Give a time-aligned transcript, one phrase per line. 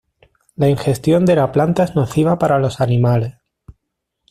[0.55, 3.35] La ingestión de la planta es nociva para los animales.